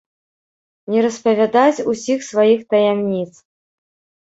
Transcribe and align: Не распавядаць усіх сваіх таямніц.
Не 0.93 1.03
распавядаць 1.07 1.85
усіх 1.95 2.27
сваіх 2.31 2.67
таямніц. 2.77 3.31